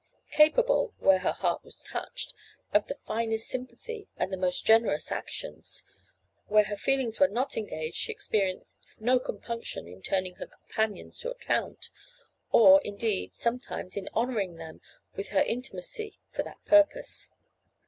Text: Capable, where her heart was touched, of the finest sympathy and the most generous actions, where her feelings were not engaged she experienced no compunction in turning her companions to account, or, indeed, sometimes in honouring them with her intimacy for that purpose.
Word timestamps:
Capable, 0.31 0.95
where 0.97 1.19
her 1.19 1.31
heart 1.31 1.63
was 1.63 1.83
touched, 1.83 2.33
of 2.73 2.87
the 2.87 2.97
finest 3.05 3.47
sympathy 3.47 4.07
and 4.17 4.33
the 4.33 4.35
most 4.35 4.65
generous 4.65 5.11
actions, 5.11 5.83
where 6.47 6.63
her 6.63 6.75
feelings 6.75 7.19
were 7.19 7.27
not 7.27 7.55
engaged 7.55 7.97
she 7.97 8.11
experienced 8.11 8.83
no 8.99 9.19
compunction 9.19 9.87
in 9.87 10.01
turning 10.01 10.37
her 10.37 10.47
companions 10.47 11.19
to 11.19 11.29
account, 11.29 11.91
or, 12.51 12.81
indeed, 12.83 13.35
sometimes 13.35 13.95
in 13.95 14.09
honouring 14.15 14.55
them 14.55 14.81
with 15.15 15.29
her 15.29 15.43
intimacy 15.43 16.17
for 16.31 16.41
that 16.41 16.65
purpose. 16.65 17.29